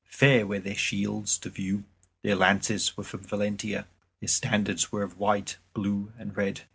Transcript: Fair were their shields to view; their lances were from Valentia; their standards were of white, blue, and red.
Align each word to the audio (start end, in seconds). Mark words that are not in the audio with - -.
Fair 0.09 0.47
were 0.47 0.57
their 0.57 0.73
shields 0.73 1.37
to 1.37 1.47
view; 1.51 1.83
their 2.23 2.35
lances 2.35 2.97
were 2.97 3.03
from 3.03 3.21
Valentia; 3.23 3.85
their 4.19 4.27
standards 4.27 4.91
were 4.91 5.03
of 5.03 5.19
white, 5.19 5.57
blue, 5.75 6.11
and 6.17 6.35
red. 6.35 6.61